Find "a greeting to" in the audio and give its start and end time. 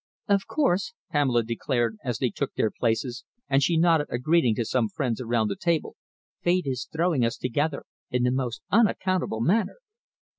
4.09-4.65